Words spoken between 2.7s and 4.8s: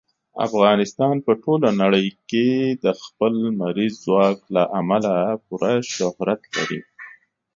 د خپل لمریز ځواک له